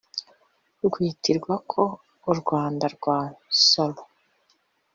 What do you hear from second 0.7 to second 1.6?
Rwitirwa